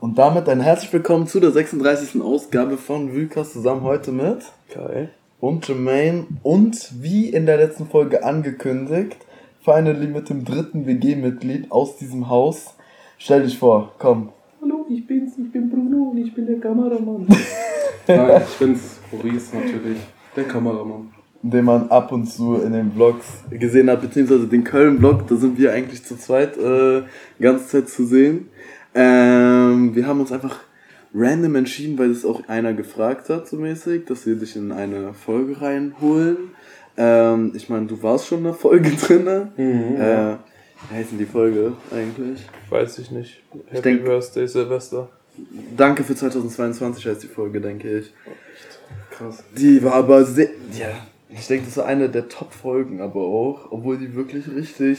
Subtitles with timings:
[0.00, 2.22] Und damit ein herzlich willkommen zu der 36.
[2.22, 5.08] Ausgabe von Wülkers zusammen heute mit Kai
[5.40, 9.16] und Jermaine und wie in der letzten Folge angekündigt,
[9.60, 12.76] finally mit dem dritten WG-Mitglied aus diesem Haus.
[13.18, 14.28] Stell dich vor, komm.
[14.62, 17.26] Hallo, ich bin's, ich bin Bruno und ich bin der Kameramann.
[18.06, 19.98] Nein, ich bin's, Maurice natürlich,
[20.36, 21.12] der Kameramann.
[21.42, 25.58] Den man ab und zu in den Vlogs gesehen hat, beziehungsweise den Köln-Vlog, da sind
[25.58, 27.02] wir eigentlich zu zweit äh,
[27.40, 28.48] ganze Zeit zu sehen.
[29.00, 30.58] Ähm, wir haben uns einfach
[31.14, 35.14] random entschieden, weil es auch einer gefragt hat, so mäßig, dass wir dich in eine
[35.14, 36.36] Folge reinholen.
[36.96, 39.48] Ähm, ich meine, du warst schon in der Folge drin.
[39.56, 40.38] Mhm, äh, ja.
[40.90, 42.44] wie heißt denn die Folge eigentlich?
[42.70, 43.40] Weiß ich nicht.
[43.68, 45.08] Happy denk- Birthday Silvester.
[45.76, 48.12] Danke für 2022 heißt die Folge, denke ich.
[49.12, 49.44] Krass.
[49.56, 50.48] Die war aber sehr.
[50.76, 50.88] Ja,
[51.28, 54.98] ich denke, das war eine der Top-Folgen, aber auch, obwohl die wirklich richtig.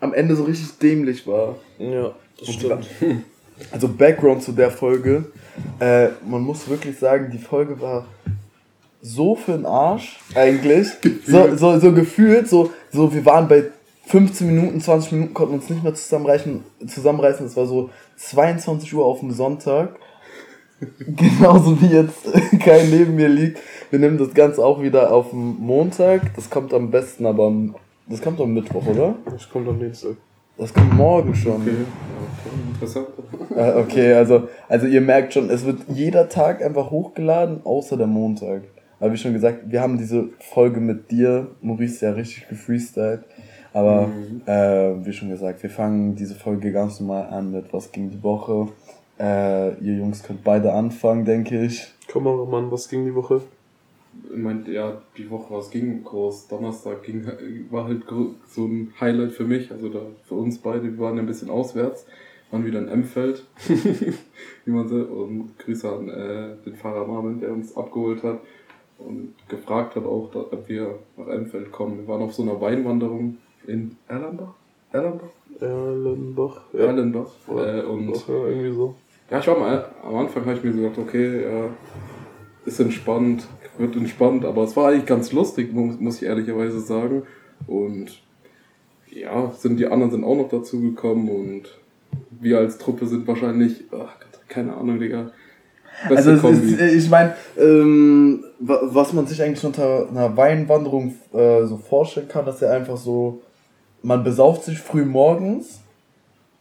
[0.00, 1.56] am Ende so richtig dämlich war.
[1.78, 2.86] Ja, das Und stimmt.
[3.70, 5.26] Also Background zu der Folge.
[5.78, 8.06] Äh, man muss wirklich sagen, die Folge war
[9.02, 10.88] so für den Arsch eigentlich.
[11.26, 13.64] so, so, so gefühlt, so, so wir waren bei
[14.06, 16.64] 15 Minuten, 20 Minuten, konnten uns nicht mehr zusammenreißen.
[16.86, 17.46] zusammenreißen.
[17.46, 19.96] Es war so 22 Uhr auf dem Sonntag.
[20.98, 22.26] Genauso wie jetzt
[22.60, 23.60] kein neben mir liegt.
[23.90, 26.34] Wir nehmen das Ganze auch wieder auf dem Montag.
[26.34, 27.76] Das kommt am besten aber am,
[28.08, 29.14] das kommt am Mittwoch, oder?
[29.26, 30.16] Das kommt am Dienstag.
[30.56, 31.62] Das kommt morgen schon.
[31.62, 31.84] Okay,
[32.74, 33.08] interessant.
[33.54, 38.62] Okay, also, also ihr merkt schon, es wird jeder Tag einfach hochgeladen, außer der Montag.
[38.98, 43.24] Aber wie schon gesagt, wir haben diese Folge mit dir, Maurice, ja richtig gefreestylt.
[43.74, 44.42] Aber Mhm.
[44.46, 48.22] äh, wie schon gesagt, wir fangen diese Folge ganz normal an mit Was ging die
[48.22, 48.68] Woche.
[49.18, 51.92] Äh, ihr Jungs könnt beide anfangen, denke ich.
[52.08, 53.42] Kameramann, was ging die Woche?
[54.30, 56.48] Ich meinte, ja, die Woche, was ging groß?
[56.48, 57.26] Donnerstag ging,
[57.70, 58.02] war halt
[58.46, 60.84] so ein Highlight für mich, also da für uns beide.
[60.84, 62.06] Wir waren ja ein bisschen auswärts,
[62.50, 63.44] waren wieder in Emfeld,
[64.64, 68.40] wie man so, und Grüße an äh, den Fahrer Marvin, der uns abgeholt hat
[68.98, 71.98] und gefragt hat auch, ob wir nach Emfeld kommen.
[71.98, 74.54] Wir waren auf so einer Weinwanderung in Erlenbach?
[74.92, 75.30] Erlenbach?
[75.58, 76.60] Erlenbach.
[76.74, 77.30] Erlenbach.
[77.48, 78.94] Oder Äh, und Bach, ja, irgendwie so.
[79.30, 81.64] ja, ich war mal, am Anfang habe ich mir so gedacht, okay, ja,
[82.64, 83.46] ist entspannt,
[83.82, 87.24] wird entspannt, aber es war eigentlich ganz lustig, muss, ich ehrlicherweise sagen.
[87.66, 88.22] Und
[89.10, 91.62] ja, sind die anderen sind auch noch dazu gekommen und
[92.40, 95.30] wir als Truppe sind wahrscheinlich, ach Gott, keine Ahnung, Digga.
[96.08, 101.14] Beste Also ist, äh, ich meine, ähm, wa- was man sich eigentlich unter einer Weinwanderung
[101.34, 103.42] äh, so vorstellen kann, dass er einfach so,
[104.02, 105.80] man besauft sich früh morgens,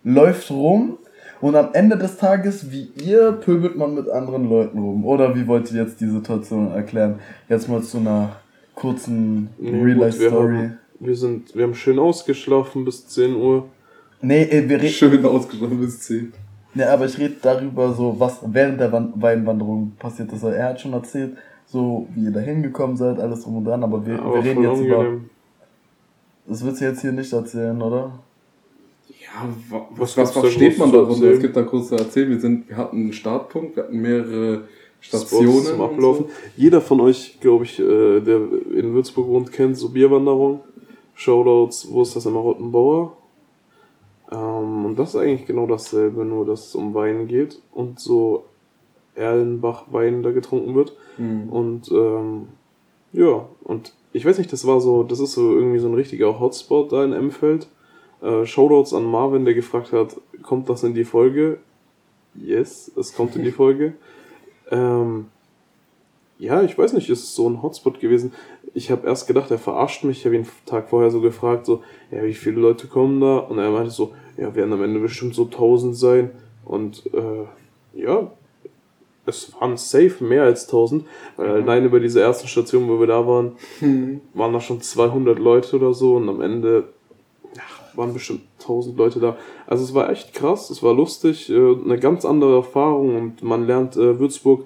[0.03, 0.97] läuft rum
[1.41, 5.05] und am Ende des Tages, wie ihr, pöbelt man mit anderen Leuten rum.
[5.05, 7.15] Oder wie wollt ihr jetzt die Situation erklären?
[7.49, 8.29] Jetzt mal zu einer
[8.75, 13.65] kurzen Nee, Real gut, Life wir Wir sind, wir haben schön ausgeschlafen bis 10 Uhr.
[14.21, 14.87] Nee, wir reden.
[14.89, 16.31] Schön ausgeschlafen bis 10.
[16.73, 20.43] Nee, aber ich rede darüber, so was während der Wan- Weinwanderung passiert ist.
[20.43, 21.35] Er hat schon erzählt,
[21.65, 24.63] so wie ihr da hingekommen seid, alles drum und dran, aber wir, Aber wir reden
[24.63, 25.05] jetzt über.
[26.47, 28.11] Das willst du jetzt hier nicht erzählen, oder?
[29.33, 31.27] Ja, wa- Was was, was versteht man darunter?
[31.31, 32.29] Es gibt da kurz zu erzählen.
[32.29, 34.65] Wir, sind, wir hatten einen Startpunkt, wir hatten mehrere
[34.99, 35.63] Stationen.
[35.63, 36.25] zum Ablaufen.
[36.27, 36.31] So.
[36.57, 38.37] Jeder von euch, glaube ich, äh, der
[38.75, 40.61] in Würzburg wohnt, kennt so Bierwanderung.
[41.15, 43.15] Shoutouts, wo ist das immer Rottenbauer?
[44.31, 48.45] Ähm, und das ist eigentlich genau dasselbe, nur dass es um Wein geht und so
[49.15, 50.93] Erlenbach-Wein da getrunken wird.
[51.17, 51.49] Mhm.
[51.49, 52.47] Und ähm,
[53.13, 56.39] ja, und ich weiß nicht, das war so, das ist so irgendwie so ein richtiger
[56.39, 57.67] Hotspot da in Emfeld.
[58.21, 61.59] Äh, Shoutouts an Marvin, der gefragt hat, kommt das in die Folge?
[62.35, 63.93] Yes, es kommt in die Folge.
[64.73, 65.25] Ähm,
[66.39, 68.33] ja, ich weiß nicht, es ist so ein Hotspot gewesen.
[68.73, 70.19] Ich habe erst gedacht, er verarscht mich.
[70.19, 73.37] Ich habe ihn Tag vorher so gefragt, so, ja, wie viele Leute kommen da?
[73.37, 76.31] Und er meinte so, ja, werden am Ende bestimmt so 1000 sein.
[76.63, 78.31] Und äh, ja,
[79.25, 81.05] es waren safe mehr als 1000,
[81.35, 83.51] weil allein über diese ersten Station, wo wir da waren,
[84.33, 86.85] waren da schon 200 Leute oder so und am Ende
[87.95, 89.37] waren bestimmt 1000 Leute da.
[89.67, 93.65] Also es war echt krass, es war lustig, äh, eine ganz andere Erfahrung und man
[93.67, 94.65] lernt äh, Würzburg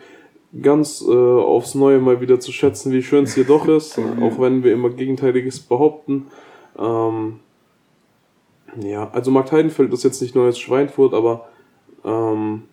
[0.62, 4.39] ganz äh, aufs Neue mal wieder zu schätzen, wie schön es hier doch ist, auch
[4.39, 6.27] wenn wir immer Gegenteiliges behaupten.
[6.77, 7.39] Ähm,
[8.81, 11.48] ja, also Markt Heidenfeld ist jetzt nicht nur als Schweinfurt, aber
[12.04, 12.63] ähm,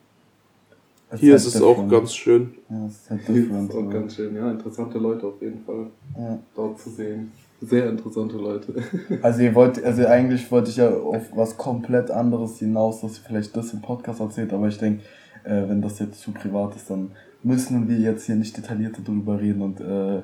[1.17, 2.55] hier ist es auch ganz schön.
[2.71, 5.87] Ja, es ist halt Hier ist auch ganz schön, ja, interessante Leute auf jeden Fall
[6.19, 6.39] Ja.
[6.57, 7.33] dort zu sehen.
[7.65, 8.75] Sehr interessante Leute.
[9.23, 13.25] Also ihr wollt, also eigentlich wollte ich ja auf was komplett anderes hinaus, dass ihr
[13.25, 15.05] vielleicht das im Podcast erzählt, aber ich denke,
[15.45, 17.13] äh, wenn das jetzt zu privat ist, dann
[17.45, 20.23] müssen wir jetzt hier nicht detaillierter drüber reden und äh,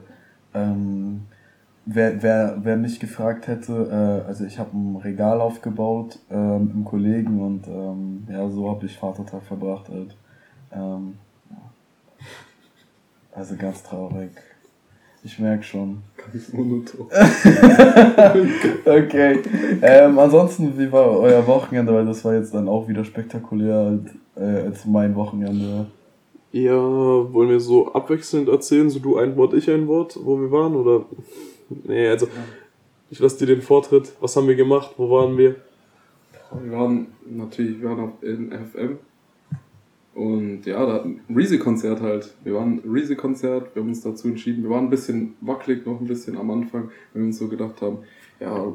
[0.55, 1.23] ähm,
[1.87, 6.75] wer, wer, wer mich gefragt hätte, äh, also ich habe ein Regal aufgebaut ähm, mit
[6.75, 10.17] einem Kollegen und ähm, ja, so habe ich Vatertag verbracht halt.
[10.73, 11.14] Ähm.
[13.32, 14.31] Also ganz traurig.
[15.25, 15.99] Ich merke schon.
[16.17, 17.06] Ganz monoton.
[18.85, 19.41] okay.
[19.82, 21.93] Ähm, ansonsten, wie war euer Wochenende?
[21.93, 25.87] Weil das war jetzt dann auch wieder spektakulär als, äh, als mein Wochenende.
[26.53, 30.50] Ja, wollen wir so abwechselnd erzählen, so du ein Wort, ich ein Wort, wo wir
[30.50, 30.75] waren?
[30.76, 31.05] Oder.
[31.85, 32.29] Nee, also.
[33.11, 34.12] Ich lasse dir den Vortritt.
[34.21, 34.93] Was haben wir gemacht?
[34.99, 35.56] Wo waren wir?
[36.62, 38.99] Wir waren natürlich, wir waren auf in FM.
[40.19, 42.35] Und ja, da Reezy-Konzert halt.
[42.43, 44.65] Wir waren ein Reezy-Konzert, wir haben uns dazu entschieden.
[44.65, 47.81] Wir waren ein bisschen wackelig noch ein bisschen am Anfang, weil wir uns so gedacht
[47.81, 47.99] haben,
[48.41, 48.73] ja,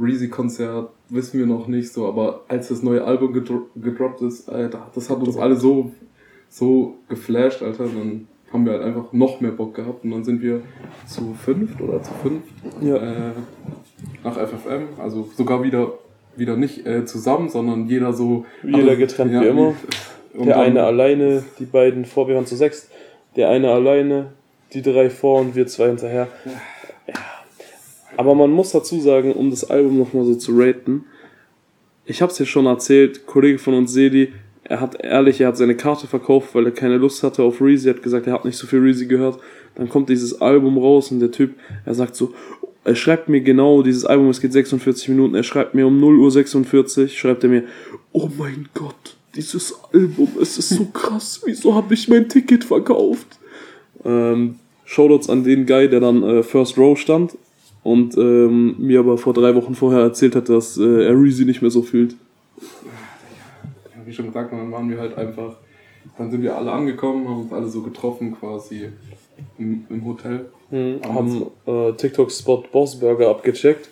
[0.00, 4.90] Reezy-Konzert wissen wir noch nicht so, aber als das neue Album gedro gedroppt ist, Alter,
[4.92, 5.92] das hat uns alle so,
[6.48, 7.84] so geflasht, Alter.
[7.84, 10.60] Dann haben wir halt einfach noch mehr Bock gehabt und dann sind wir
[11.06, 12.48] zu fünft oder zu fünft
[12.80, 12.96] Ja.
[12.96, 13.32] äh,
[14.24, 15.92] nach FFM, also sogar wieder
[16.36, 19.74] wieder nicht äh, zusammen, sondern jeder so Jeder getrennt wie immer.
[20.34, 22.88] Und der eine alleine, die beiden vor, wir waren zu sechs.
[23.36, 24.32] Der eine alleine,
[24.72, 26.28] die drei vor und wir zwei hinterher.
[26.44, 27.14] Ja.
[28.16, 31.04] Aber man muss dazu sagen, um das Album nochmal so zu raten,
[32.04, 34.32] ich hab's ja schon erzählt, Kollege von uns, Sedi,
[34.64, 37.88] er hat ehrlich, er hat seine Karte verkauft, weil er keine Lust hatte auf Reezy,
[37.88, 39.40] er hat gesagt, er hat nicht so viel Reezy gehört.
[39.74, 41.54] Dann kommt dieses Album raus und der Typ,
[41.84, 42.34] er sagt so,
[42.84, 46.18] er schreibt mir genau, dieses Album, es geht 46 Minuten, er schreibt mir um 0
[46.18, 47.64] Uhr 46, schreibt er mir,
[48.12, 53.38] oh mein Gott, dieses Album, es ist so krass, wieso habe ich mein Ticket verkauft?
[54.04, 57.36] Ähm, Shoutouts an den Guy, der dann äh, First Row stand
[57.82, 61.62] und ähm, mir aber vor drei Wochen vorher erzählt hat, dass äh, er Reezy nicht
[61.62, 62.16] mehr so fühlt.
[62.60, 65.56] Ja, wie schon gesagt, dann waren wir halt einfach,
[66.18, 68.88] dann sind wir alle angekommen, haben uns alle so getroffen quasi
[69.58, 70.46] im, im Hotel.
[70.70, 73.88] Mhm, haben äh, TikTok-Spot Boss Burger abgecheckt.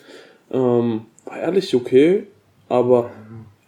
[0.51, 2.23] Ähm, war ehrlich okay,
[2.67, 3.09] aber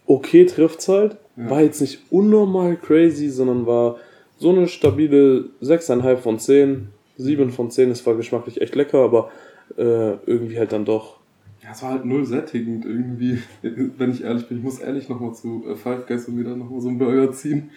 [0.06, 1.16] okay trifft's halt.
[1.36, 1.50] Ja.
[1.50, 3.96] War jetzt nicht unnormal crazy, sondern war
[4.38, 6.88] so eine stabile 6,5 von 10.
[7.16, 9.30] 7 von 10, es war geschmacklich echt lecker, aber
[9.76, 11.18] äh, irgendwie halt dann doch.
[11.62, 14.58] Ja, es war halt null sättigend irgendwie, wenn ich ehrlich bin.
[14.58, 17.70] Ich muss ehrlich nochmal zu äh, Five Guys und wieder nochmal so einen Burger ziehen,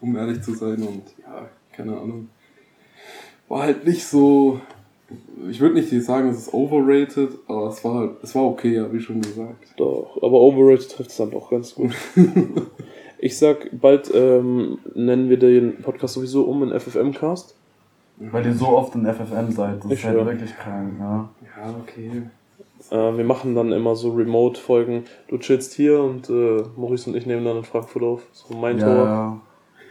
[0.00, 0.82] um ehrlich zu sein.
[0.82, 2.28] Und ja, keine Ahnung.
[3.48, 4.60] War halt nicht so.
[5.48, 8.92] Ich würde nicht sagen, es ist overrated, aber es war halt, es war okay, ja,
[8.92, 9.74] wie schon gesagt.
[9.76, 11.92] Doch, aber Overrated trifft es dann doch ganz gut.
[13.18, 17.54] ich sag, bald ähm, nennen wir den Podcast sowieso um in FFM-Cast.
[18.18, 19.84] Weil ihr so oft in FFM seid.
[19.84, 21.28] Das Ich ist halt wirklich krank, ja.
[21.42, 22.22] Ja, okay.
[22.90, 25.04] Äh, wir machen dann immer so Remote-Folgen.
[25.28, 28.22] Du chillst hier und äh, Maurice und ich nehmen dann in Frankfurt auf.
[28.32, 29.04] So mein Ja, Tor.
[29.04, 29.40] ja.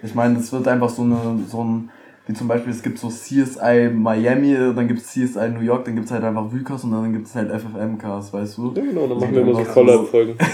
[0.04, 1.18] Ich meine, es wird einfach so eine,
[1.48, 1.90] so ein,
[2.28, 5.96] wie zum Beispiel, es gibt so CSI Miami, dann gibt es CSI New York, dann
[5.96, 8.74] gibt es halt einfach Vucast und dann gibt es halt FFM-Cast, weißt du?
[8.76, 10.38] Ja, genau, dann machen wir immer so einfach Collab-Folgen.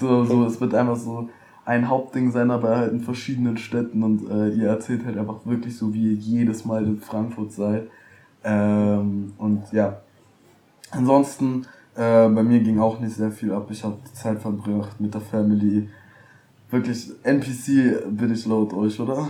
[0.00, 1.28] So, so, es wird einfach so
[1.64, 5.76] ein Hauptding sein, aber halt in verschiedenen Städten und äh, ihr erzählt halt einfach wirklich
[5.76, 7.88] so, wie ihr jedes Mal in Frankfurt seid.
[8.44, 10.00] Ähm, und ja,
[10.90, 11.66] ansonsten,
[11.96, 13.68] äh, bei mir ging auch nicht sehr viel ab.
[13.70, 15.88] Ich habe Zeit verbracht mit der Family.
[16.70, 19.28] Wirklich, NPC bin ich laut euch, oder?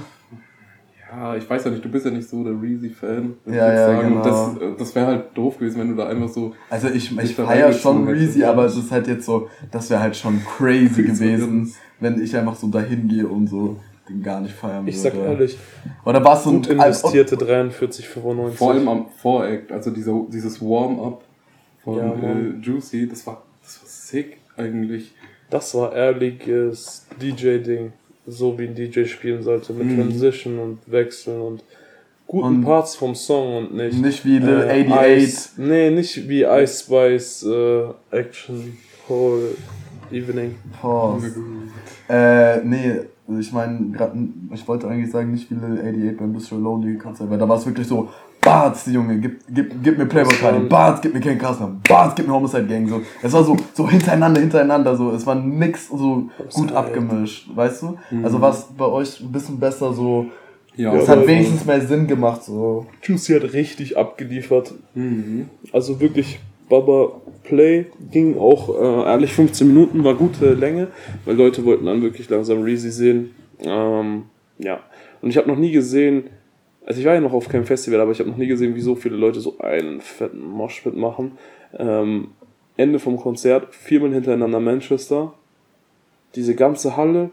[1.17, 3.35] Ja, ich weiß ja nicht, du bist ja nicht so der Reezy-Fan.
[3.47, 4.09] ich Ja, ja, sagen.
[4.09, 4.23] Genau.
[4.23, 6.55] Das, äh, das wäre halt doof gewesen, wenn du da einfach so.
[6.71, 9.91] Also ich, ich Dich da feier schon Reezy, aber es ist halt jetzt so, das
[9.91, 13.77] wäre halt schon crazy gewesen, wenn ich einfach so dahin gehe und so
[14.09, 15.31] den gar nicht feiern Ich sag würde.
[15.31, 15.59] ehrlich,
[16.05, 18.51] Oder war es so gut ein investierte 43,95.
[18.51, 21.23] Vor allem am Voract, also dieser, dieses Warm-up
[21.83, 22.55] von Ja, äh.
[22.61, 25.15] Juicy, das war, das war sick eigentlich.
[25.51, 27.93] Das war ehrliches DJ-Ding.
[28.27, 29.73] So wie ein DJ spielen sollte.
[29.73, 29.97] Mit Mhm.
[30.01, 31.65] Transition und Wechseln und
[32.27, 34.01] guten Und Parts vom Song und nicht.
[34.01, 35.23] Nicht wie Lil äh, 88.
[35.25, 37.85] Ice, nee, nicht wie Ice Spice äh,
[38.17, 38.77] Action
[39.09, 39.51] Whole
[40.11, 40.55] Evening.
[40.81, 41.35] Pause.
[42.09, 43.01] Äh, nee,
[43.41, 43.93] ich meine,
[44.53, 47.59] ich wollte eigentlich sagen, nicht wie Lil 88 beim Bistro Lonely Konzert, weil da war
[47.59, 48.09] es wirklich so,
[48.55, 52.29] Barts, Junge, gib, gib, gib mir Playboy Cardi, Barts, gib mir Ken Kastner, Barts, gib
[52.29, 53.03] mir Homicide Gang, so.
[53.21, 55.11] Es war so, so hintereinander, hintereinander, so.
[55.11, 57.99] Es war nix so gut abgemischt, weißt du?
[58.23, 60.27] Also war es bei euch ein bisschen besser so,
[60.77, 62.87] Ja, es hat wenigstens mehr Sinn gemacht, so.
[63.03, 64.73] Juicy hat richtig abgeliefert.
[64.95, 65.49] Mhm.
[65.73, 70.89] Also wirklich Baba Play ging auch äh, ehrlich 15 Minuten, war gute Länge,
[71.25, 73.35] weil Leute wollten dann wirklich langsam Reezy sehen.
[73.61, 74.27] Ähm,
[74.59, 74.79] ja.
[75.23, 76.25] Und ich habe noch nie gesehen,
[76.87, 78.81] also ich war ja noch auf keinem Festival, aber ich habe noch nie gesehen, wie
[78.81, 81.39] so viele Leute so einen fetten Moshpit machen.
[81.79, 82.29] Ähm,
[82.77, 85.33] Ende vom Konzert, viermal hintereinander Manchester.
[86.35, 87.31] Diese ganze Halle,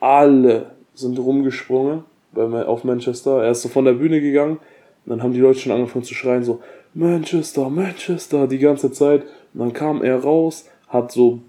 [0.00, 3.42] alle sind rumgesprungen bei, auf Manchester.
[3.42, 4.58] Er ist so von der Bühne gegangen
[5.04, 6.60] und dann haben die Leute schon angefangen zu schreien, so
[6.92, 9.22] Manchester, Manchester, die ganze Zeit.
[9.54, 11.40] Und dann kam er raus, hat so,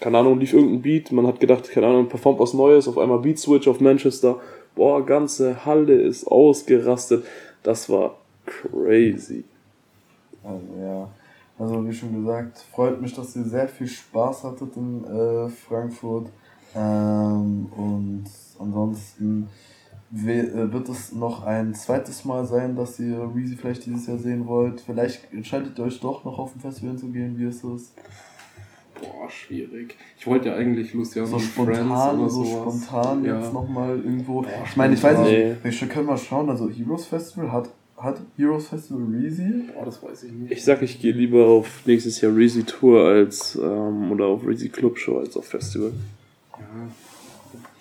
[0.00, 3.18] keine Ahnung, lief irgendein Beat, man hat gedacht, keine Ahnung, performt was Neues, auf einmal
[3.18, 4.40] Beat Switch auf Manchester.
[4.78, 7.26] Boah, ganze Halle ist ausgerastet.
[7.64, 8.16] Das war
[8.46, 9.42] crazy.
[10.44, 11.08] Also ja,
[11.58, 16.28] also wie schon gesagt, freut mich, dass ihr sehr viel Spaß hattet in äh, Frankfurt.
[16.76, 18.26] Ähm, und
[18.60, 19.48] ansonsten
[20.14, 24.46] äh, wird es noch ein zweites Mal sein, dass ihr Reezy vielleicht dieses Jahr sehen
[24.46, 24.80] wollt.
[24.80, 27.92] Vielleicht entscheidet ihr euch doch noch auf ein Festival zu gehen, wie ist es?
[29.00, 29.96] Boah, schwierig.
[30.18, 32.82] Ich wollte ja eigentlich Luciano So und spontan, Friends oder so sowas.
[32.82, 33.40] spontan ja.
[33.40, 34.44] jetzt nochmal irgendwo.
[34.66, 38.68] Ich meine, ich weiß nicht, wir können mal schauen, also Heroes Festival hat, hat Heroes
[38.68, 39.64] Festival Reezy?
[39.74, 40.52] Boah, das weiß ich nicht.
[40.52, 44.68] Ich sag, ich gehe lieber auf nächstes Jahr Reezy Tour als, ähm, oder auf Reezy
[44.68, 45.92] Club Show als auf Festival.
[46.58, 46.64] Ja,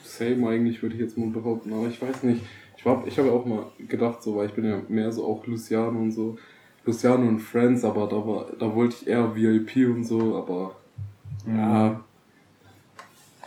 [0.03, 2.41] same eigentlich würde ich jetzt mal behaupten, aber ich weiß nicht.
[2.77, 5.45] Ich, war- ich habe auch mal gedacht, so, weil ich bin ja mehr so auch
[5.47, 6.37] Luciano und so.
[6.85, 10.75] Luciano und Friends, aber da, war, da wollte ich eher VIP und so, aber
[11.47, 12.03] ja,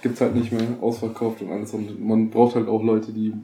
[0.02, 1.72] gibt's halt nicht mehr ausverkauft und alles.
[1.74, 3.34] Und man braucht halt auch Leute, die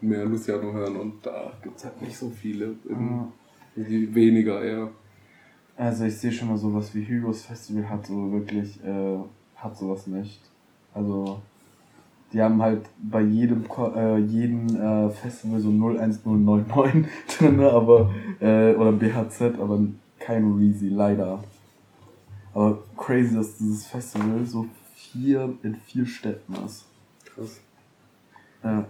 [0.00, 2.76] mehr Luciano hören und da gibt's halt nicht so viele.
[2.88, 3.28] Ja.
[3.76, 4.88] Die weniger eher.
[5.76, 9.18] Also ich sehe schon mal sowas wie Heroes Festival hat so wirklich, äh,
[9.56, 10.40] hat sowas nicht.
[10.92, 11.40] Also
[12.32, 13.64] die haben halt bei jedem
[13.94, 17.06] äh, jedem äh, Festival so 01099
[17.38, 19.80] drin, aber äh, oder BHZ, aber
[20.18, 21.42] kein Reezy, leider.
[22.54, 26.84] Aber crazy, dass dieses Festival so vier in vier Städten ist.
[27.24, 27.60] Krass.
[28.64, 28.86] Ja.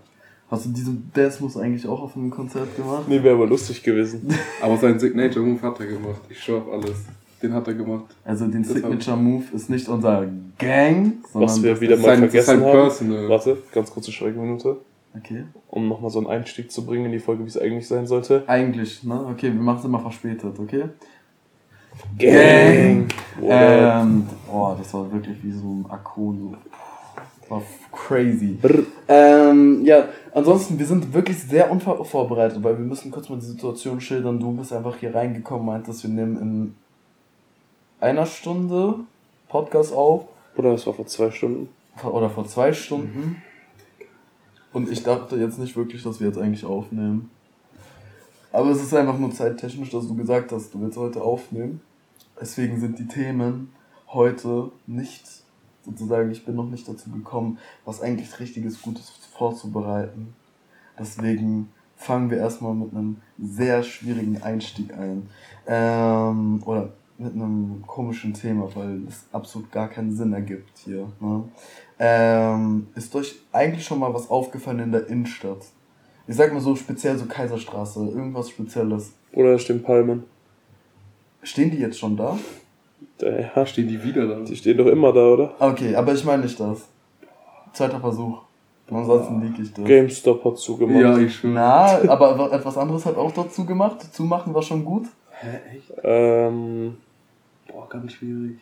[0.50, 3.04] Hast du diesen Dance Moves eigentlich auch auf einem Konzert gemacht?
[3.06, 4.28] Nee, wäre aber lustig gewesen.
[4.62, 6.22] Aber sein Signature Move hat er gemacht.
[6.30, 7.04] Ich schwör auf alles.
[7.42, 8.06] Den hat er gemacht.
[8.24, 10.26] Also den Das Signature Move ist nicht unser
[10.58, 12.72] Gang, sondern Was wir wieder mal sein- vergessen sein haben.
[12.72, 13.28] Personal.
[13.28, 14.78] Warte, ganz kurze Schweigeminute.
[15.16, 15.44] Okay.
[15.68, 18.44] Um nochmal so einen Einstieg zu bringen in die Folge, wie es eigentlich sein sollte.
[18.48, 19.26] Eigentlich, ne?
[19.26, 20.84] Okay, wir machen es immer verspätet, okay?
[22.18, 23.08] Gang!
[23.42, 26.38] Ähm, oh, das war wirklich wie so ein Akkon.
[26.38, 26.56] So.
[27.48, 27.62] War
[27.92, 28.58] crazy.
[29.08, 34.00] Ähm, ja, ansonsten, wir sind wirklich sehr unvorbereitet, weil wir müssen kurz mal die Situation
[34.00, 34.38] schildern.
[34.38, 36.74] Du bist einfach hier reingekommen, meintest, wir nehmen in
[38.00, 38.96] einer Stunde
[39.48, 40.24] Podcast auf.
[40.56, 41.68] Oder das war vor zwei Stunden.
[42.04, 43.42] Oder vor zwei Stunden.
[44.72, 47.30] Und ich dachte jetzt nicht wirklich, dass wir jetzt eigentlich aufnehmen.
[48.52, 51.80] Aber es ist einfach nur zeittechnisch, dass du gesagt hast, du willst heute aufnehmen.
[52.40, 53.72] Deswegen sind die Themen
[54.08, 55.24] heute nicht,
[55.84, 60.34] sozusagen, ich bin noch nicht dazu gekommen, was eigentlich richtiges Gutes vorzubereiten.
[60.98, 65.28] Deswegen fangen wir erstmal mit einem sehr schwierigen Einstieg ein.
[65.66, 71.08] Ähm, oder mit einem komischen Thema, weil es absolut gar keinen Sinn ergibt hier.
[71.20, 71.44] Ne?
[71.98, 75.66] Ähm, ist euch eigentlich schon mal was aufgefallen in der Innenstadt?
[76.28, 79.12] Ich sag mal so speziell so Kaiserstraße, irgendwas Spezielles.
[79.32, 80.24] Oder stehen Palmen.
[81.48, 82.38] Stehen die jetzt schon da?
[83.20, 84.40] Ja, Stehen die wieder da?
[84.40, 85.54] die stehen doch immer da, oder?
[85.58, 86.82] Okay, aber ich meine nicht das.
[87.72, 88.42] Zweiter Versuch.
[88.90, 89.84] Ansonsten lieg ich das.
[89.84, 91.00] GameStop hat zugemacht.
[91.00, 91.54] Ja, ich schwöre.
[91.54, 93.96] Na, aber etwas anderes hat auch dazu gemacht.
[94.14, 95.06] Zumachen war schon gut.
[95.30, 95.92] Hä, echt?
[96.04, 96.96] Ähm,
[97.66, 98.58] Boah, ganz schwierig.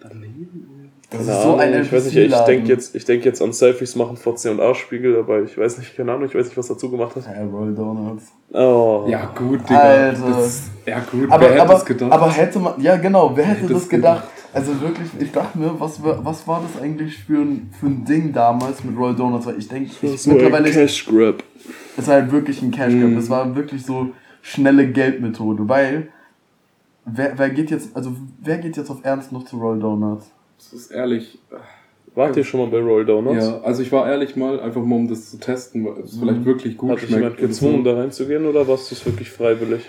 [0.00, 0.90] Daneben?
[1.10, 3.42] Das keine ist so ein Ahnung, ich weiß nicht, ich denke jetzt, ich denk jetzt
[3.42, 6.46] an Selfies machen vor C und A-Spiegel, aber ich weiß nicht, keine Ahnung, ich weiß
[6.46, 7.24] nicht, was dazu gemacht hat.
[7.26, 8.32] Ja, Roll Donuts.
[8.52, 9.06] Oh.
[9.08, 9.80] Ja, gut, Digga.
[9.80, 10.22] Alter.
[10.28, 12.12] Das, ja, gut, Aber, wer hätte aber, es gedacht?
[12.12, 14.28] aber hätte man, ja genau, wer hätte hätte das es gedacht?
[14.52, 18.04] Also wirklich, ich dachte mir, was, war- was war das eigentlich für ein, für ein
[18.04, 19.46] Ding damals mit Roll Donuts?
[19.46, 21.42] Weil ich denke, ich, so ein mittlerweile ist Cash Grab.
[21.96, 23.10] es halt wirklich ein Cash Grab.
[23.10, 23.18] Mhm.
[23.18, 24.08] Es war wirklich so
[24.42, 26.08] schnelle Geldmethode, weil
[27.14, 28.12] wer, wer geht jetzt, also
[28.42, 30.30] wer geht jetzt auf Ernst noch zu Roll Donuts?
[30.58, 31.38] das ist ehrlich.
[32.14, 33.46] Wart ihr schon mal bei Roll Donuts?
[33.46, 36.44] Ja, also ich war ehrlich mal, einfach mal um das zu testen, weil es vielleicht
[36.44, 37.22] wirklich gut Hat dich schmeckt.
[37.22, 37.90] jemand und gezwungen, so.
[37.90, 39.88] da reinzugehen oder warst du es wirklich freiwillig?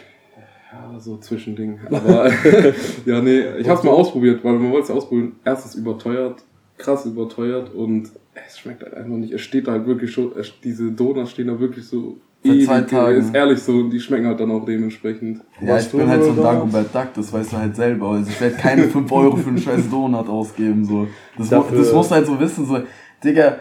[0.72, 1.80] Ja, so Zwischending.
[1.90, 2.32] Aber
[3.06, 5.34] ja, nee, ich hab's mal ausprobiert, weil man wollte es ausprobieren.
[5.44, 6.44] Erstens überteuert,
[6.78, 8.12] krass überteuert und
[8.48, 9.34] es schmeckt halt einfach nicht.
[9.34, 12.82] Es steht da halt wirklich schon, es, diese Donuts stehen da wirklich so Seit zwei
[12.82, 13.18] Tagen.
[13.18, 15.42] Ist ehrlich so und die schmecken halt dann auch dementsprechend.
[15.62, 16.38] Ja, ich bin halt so ein?
[16.38, 18.10] Dagobert Duck, das weißt du halt selber.
[18.12, 20.84] Also ich werde keine 5 Euro für einen scheiß Donut ausgeben.
[20.86, 21.08] So.
[21.38, 22.66] Das, Dafür- das musst du halt so wissen.
[22.66, 22.80] So.
[23.24, 23.58] Digga,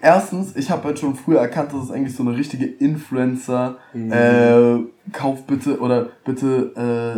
[0.00, 4.12] erstens, ich habe halt schon früher erkannt, dass es eigentlich so eine richtige Influencer, Mhm.
[4.12, 4.78] äh,
[5.12, 6.72] kauf bitte oder bitte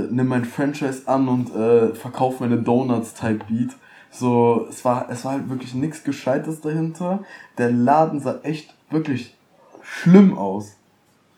[0.08, 3.70] äh, nimm mein Franchise an und äh, verkauf meine Donuts Type Beat.
[4.10, 7.22] So, es war, es war halt wirklich nichts Gescheites dahinter.
[7.58, 9.36] Der Laden sah echt wirklich
[9.82, 10.76] schlimm aus.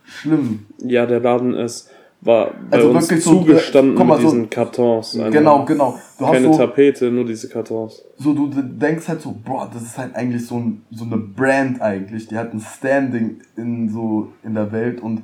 [0.07, 0.67] Schlimm.
[0.79, 4.31] Ja, der Laden ist, war bei Also uns wirklich so, zugestanden guck mal, mit so-
[4.33, 5.19] diesen Kartons.
[5.19, 5.99] Also Genau, genau.
[6.19, 8.03] Du Keine so, Tapete, nur diese Kartons.
[8.19, 11.81] so du denkst halt so, boah, das ist halt eigentlich so, ein, so eine Brand
[11.83, 15.23] eigentlich, die hat ein Standing in so in der Welt und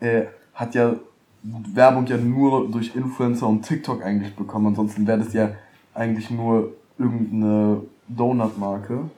[0.00, 0.24] äh,
[0.54, 0.94] hat ja
[1.42, 4.68] Werbung ja nur durch Influencer und TikTok eigentlich bekommen.
[4.68, 5.50] Ansonsten wäre das ja
[5.94, 9.10] eigentlich nur irgendeine Donut-Marke.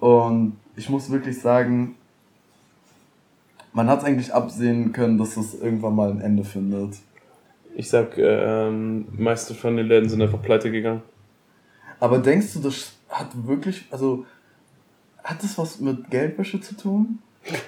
[0.00, 1.94] Und ich muss wirklich sagen,
[3.74, 6.94] man hat eigentlich absehen können, dass das irgendwann mal ein Ende findet.
[7.76, 11.02] Ich sag, ähm, meiste von den Läden sind einfach pleite gegangen.
[12.00, 14.24] Aber denkst du, das hat wirklich, also,
[15.22, 17.18] hat das was mit Geldwäsche zu tun?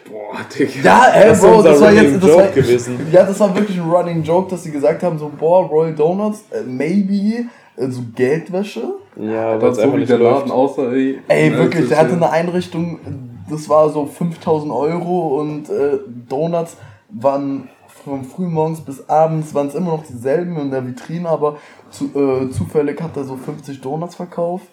[0.08, 0.80] Boah, Digga.
[0.82, 2.98] Ja, ey, Das Bro, unser das war Running jetzt, das Joke war, gewesen.
[3.12, 6.44] Ja, das war wirklich ein Running Joke, dass sie gesagt haben, so, boah, Royal Donuts,
[6.50, 7.46] äh, maybe,
[7.76, 8.94] so Geldwäsche.
[9.16, 10.40] Ja, Aber so einfach wie nicht der läuft.
[10.40, 11.18] Laden außer, ey.
[11.28, 13.00] Ey, wirklich, der hatte eine Einrichtung,
[13.50, 15.98] das war so 5000 Euro und äh,
[16.28, 16.76] Donuts
[17.10, 17.68] waren
[18.04, 21.56] von frühmorgens bis abends, waren es immer noch dieselben in der Vitrine, aber
[21.90, 24.66] zu, äh, zufällig hat er so 50 Donuts verkauft.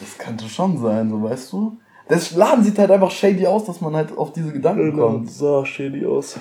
[0.00, 1.76] Das könnte schon sein, so weißt du.
[2.10, 5.00] Der Laden sieht halt einfach shady aus, dass man halt auf diese Gedanken Der Laden
[5.18, 5.30] kommt.
[5.30, 6.36] sah shady aus.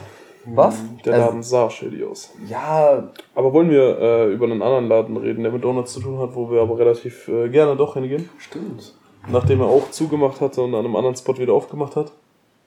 [0.46, 0.76] Was?
[1.06, 2.32] Der Also, Laden sah shady aus.
[2.48, 3.04] ja,
[3.36, 6.36] Aber wollen wir äh, über einen anderen Laden reden, der mit Donuts zu tun hat,
[6.36, 8.28] wo wir aber relativ äh, gerne doch hingehen?
[8.40, 8.96] Stimmt.
[9.30, 12.12] Nachdem er auch zugemacht hatte und an einem anderen Spot wieder aufgemacht hat?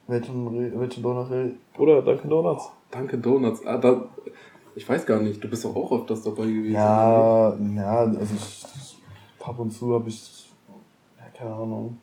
[0.06, 1.26] welchen, welchen Donut?
[1.78, 2.70] Oder Dunkin' Donuts?
[2.90, 3.66] Danke, Donuts.
[3.66, 4.04] Ah, da,
[4.74, 6.72] ich weiß gar nicht, du bist doch auch öfters dabei gewesen.
[6.72, 6.78] ne?
[6.78, 8.64] Ja, ja, also ich,
[9.42, 10.46] ab und zu habe ich,
[11.18, 11.96] ja, keine Ahnung.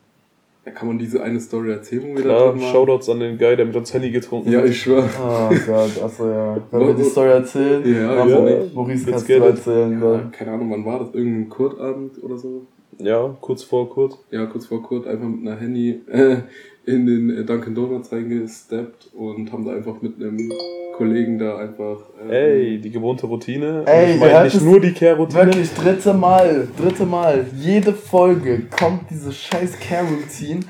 [0.64, 2.60] Ja, kann man diese eine Story erzählen, wo wir Klar, da?
[2.60, 4.66] Shoutouts an den Guy, der mit uns Handy getrunken Ja, hat.
[4.68, 5.04] ich schwör.
[5.20, 6.56] Oh Gott, achso ja.
[6.70, 7.82] Wollen wir die Story erzählen?
[7.84, 8.38] Ja, Mach, ja.
[8.72, 10.00] Maurice, kannst du erzählen.
[10.00, 10.30] Ja, dann.
[10.30, 11.14] keine Ahnung, wann war das?
[11.14, 12.62] Irgendein Kurtabend oder so?
[12.98, 14.18] Ja, kurz vor Kurt.
[14.30, 16.36] Ja, kurz vor Kurt einfach mit einer Handy äh,
[16.84, 20.52] in den äh, Dunkin' Donuts reingesteppt und haben da einfach mit einem
[20.96, 21.98] Kollegen da einfach.
[22.28, 23.84] äh, Ey, die gewohnte Routine.
[23.86, 25.46] Ey, Und ich meine nicht nur die Care-Routine.
[25.46, 27.46] Wirklich, dritte Mal, dritte Mal.
[27.56, 30.60] Jede Folge kommt diese scheiß Care-Routine.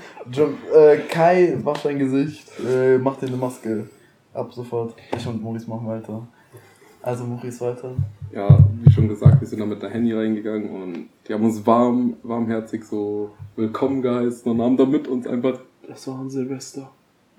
[0.74, 3.88] Äh, Kai, wasch dein Gesicht, äh, mach dir eine Maske.
[4.32, 4.94] Ab sofort.
[5.16, 6.26] Ich und Maurice machen weiter.
[7.02, 7.92] Also Maurice weiter.
[8.34, 11.66] Ja, wie schon gesagt, wir sind da mit einer Handy reingegangen und die haben uns
[11.66, 15.58] warm, warmherzig so willkommen geheißen und haben da mit uns einfach.
[15.86, 16.90] Das war ein Silvester.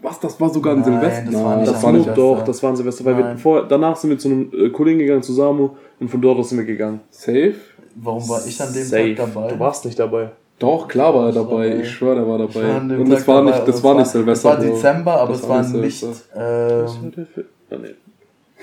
[0.03, 1.31] Was, das war sogar ein Nein, Silvester?
[1.31, 3.67] das war nicht Das Das war nicht doch, das war ein Silvester, weil wir vor,
[3.67, 6.60] danach sind wir zu einem äh, Kollegen gegangen, zu Samu, und von dort aus sind
[6.60, 6.99] wir gegangen.
[7.10, 7.56] Safe?
[7.95, 9.15] Warum war ich an dem Safe.
[9.15, 9.47] Tag dabei?
[9.47, 10.32] Du warst nicht dabei.
[10.60, 11.69] Doch, klar war er dabei.
[11.69, 11.82] dabei.
[11.82, 12.77] Ich schwöre, der war dabei.
[12.77, 14.51] Und Tag das war dabei, nicht, das es war nicht Silvester.
[14.51, 14.65] Es war.
[14.65, 16.88] Dezember, aber Das es war nicht Ähm,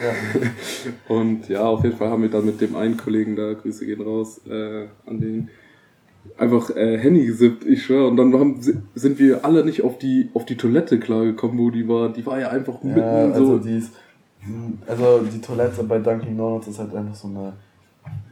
[0.00, 1.14] ja.
[1.14, 4.00] Und ja, auf jeden Fall haben wir dann mit dem einen Kollegen da, Grüße gehen
[4.00, 5.48] raus, äh, an den
[6.36, 8.08] einfach äh, Handy gesippt, ich schwöre.
[8.08, 8.60] Und dann haben,
[8.94, 12.10] sind wir alle nicht auf die, auf die Toilette klargekommen, wo die war.
[12.12, 13.58] Die war ja einfach mitten Ja, also so.
[13.58, 13.92] die ist,
[14.86, 17.52] also die Toilette bei Dunkin' Donuts ist halt einfach so eine,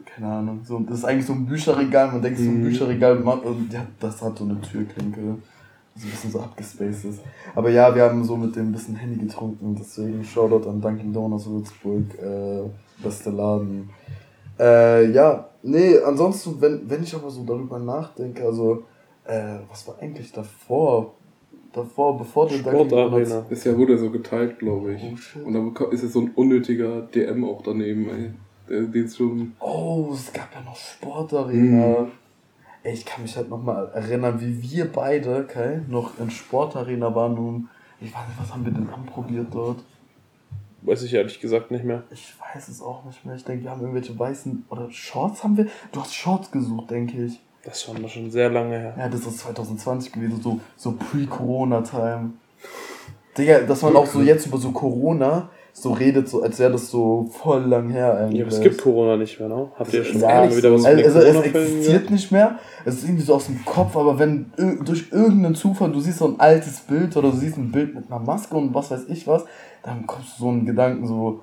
[0.06, 2.64] keine Ahnung, so, das ist eigentlich so ein Bücherregal, man denkt so ein Mhm.
[2.64, 5.36] Bücherregal, man- und ja, das hat so eine Türklinke,
[5.98, 7.20] so ein bisschen so abgespaced ist.
[7.54, 11.12] Aber ja, wir haben so mit dem ein bisschen Handy getrunken, deswegen Shoutout an Dunkin'
[11.12, 12.62] Donuts Würzburg, äh,
[13.02, 13.90] beste Laden.
[14.58, 18.84] Äh, ja, nee, ansonsten, wenn, wenn ich aber so darüber nachdenke, also,
[19.24, 21.14] äh, was war eigentlich davor?
[21.72, 22.58] Davor, bevor der.
[22.58, 23.44] Sportarena.
[23.48, 25.02] Das ja wurde so geteilt, glaube ich.
[25.04, 25.44] Oh, shit.
[25.44, 28.86] Und dann ist jetzt so ein unnötiger DM auch daneben, ey.
[28.86, 29.52] Den ist schon.
[29.60, 32.00] Oh, es gab ja noch Sportarena.
[32.00, 32.06] Mhm.
[32.82, 37.14] Ey, ich kann mich halt noch mal erinnern, wie wir beide, Kai, noch in Sportarena
[37.14, 37.68] waren und
[38.00, 39.80] ich weiß nicht, was haben wir denn anprobiert dort?
[40.82, 42.04] Weiß ich ehrlich gesagt nicht mehr.
[42.10, 43.34] Ich weiß es auch nicht mehr.
[43.34, 45.66] Ich denke, wir haben irgendwelche weißen oder Shorts haben wir.
[45.90, 47.40] Du hast Shorts gesucht, denke ich.
[47.64, 48.94] Das war noch schon sehr lange her.
[48.96, 52.30] Ja, das ist 2020 gewesen, so, so Pre-Corona-Time.
[53.36, 56.90] Digga, dass man auch so jetzt über so Corona so redet, so als wäre das
[56.90, 58.40] so voll lang her eigentlich.
[58.40, 59.68] Ja, aber es gibt Corona nicht mehr, ne?
[59.78, 60.88] Habt ihr schon mal ehrlich wieder was so.
[60.88, 62.58] mit Also, also es existiert nicht mehr.
[62.84, 64.52] Es ist irgendwie so aus dem Kopf, aber wenn
[64.84, 68.10] durch irgendeinen Zufall du siehst so ein altes Bild oder du siehst ein Bild mit
[68.10, 69.44] einer Maske und was weiß ich was,
[69.82, 71.40] dann kommst du so einen Gedanken so,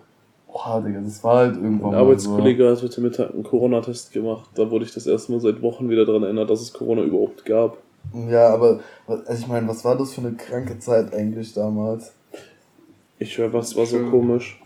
[0.47, 4.49] boah, Digga, das war halt irgendwann Ein Arbeitskollege hat heute Mittag einen Corona-Test gemacht.
[4.55, 7.45] Da wurde ich das erste Mal seit Wochen wieder daran erinnert, dass es Corona überhaupt
[7.45, 7.77] gab.
[8.13, 8.29] so.
[8.29, 12.13] Ja, aber also ich meine, was war das für eine kranke Zeit eigentlich damals?
[13.19, 14.59] Ich schwör, was war so komisch.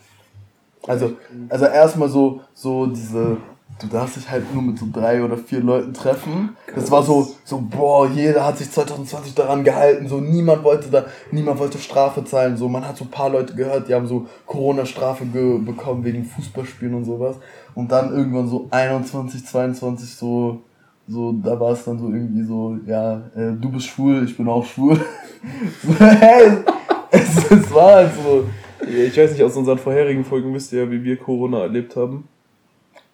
[0.88, 1.13] Also,
[1.49, 3.38] also erstmal so, so diese,
[3.79, 6.55] du darfst dich halt nur mit so drei oder vier Leuten treffen.
[6.73, 11.05] Das war so, so, boah, jeder hat sich 2020 daran gehalten, so niemand wollte da,
[11.31, 14.27] niemand wollte Strafe zahlen, so man hat so ein paar Leute gehört, die haben so
[14.45, 17.35] Corona-Strafe ge bekommen wegen Fußballspielen und sowas.
[17.75, 20.62] Und dann irgendwann so 21, 22 so,
[21.07, 24.47] so, da war es dann so irgendwie so, ja, äh, du bist schwul, ich bin
[24.47, 24.95] auch schwul.
[25.83, 26.63] so, hey,
[27.17, 28.45] es, es war halt so.
[28.88, 32.28] Ich weiß nicht, aus unseren vorherigen Folgen wisst ihr ja, wie wir Corona erlebt haben.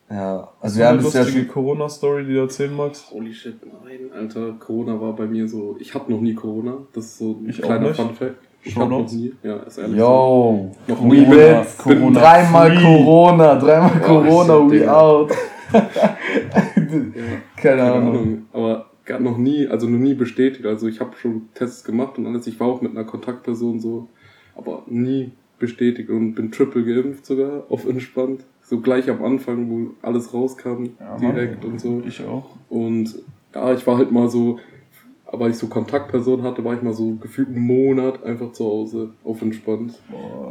[0.09, 1.51] Ja, also wir haben eine das ja lustige schon.
[1.53, 3.09] Corona-Story, die du erzählen magst?
[3.11, 4.53] Holy shit, nein, Alter.
[4.59, 5.75] Corona war bei mir so.
[5.79, 6.77] Ich hatte noch nie Corona.
[6.93, 7.95] Das ist so ein Ich auch kleiner nicht.
[7.99, 8.35] Fun Fact.
[8.67, 9.97] Ich hab noch nie, ja, ist ehrlich.
[9.97, 11.25] Yo, Noch we nie.
[11.25, 11.77] bits.
[11.77, 12.83] Corona Dreimal free.
[12.83, 14.99] Corona, dreimal Oh, Corona, shit, we Digga.
[14.99, 15.31] out.
[15.73, 16.17] Ja.
[17.57, 18.09] Keine Keine Ahnung.
[18.15, 18.45] Ahnung.
[18.53, 20.65] Aber gar noch nie, also noch nie bestätigt.
[20.65, 22.47] Also ich habe schon Tests gemacht und alles.
[22.47, 24.07] Ich war auch mit einer Kontaktperson so,
[24.55, 28.41] aber nie bestätigt und bin triple geimpft sogar, auf entspannt.
[28.61, 31.19] So gleich am Anfang, wo alles rauskam, Ja, Mann.
[31.21, 32.01] direkt und so.
[32.05, 32.49] Ich auch.
[32.69, 33.15] Und
[33.53, 34.59] ja, ich war halt mal so,
[35.35, 39.09] aber ich so Kontaktperson hatte, war ich mal so gefühlt einen Monat einfach zu Hause,
[39.23, 39.93] auf entspannt.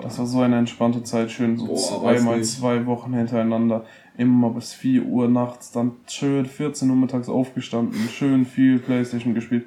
[0.03, 3.85] Das war so eine entspannte Zeit, schön so Boah, zweimal zwei Wochen hintereinander.
[4.17, 9.65] Immer bis 4 Uhr nachts, dann schön 14 Uhr mittags aufgestanden, schön viel Playstation gespielt.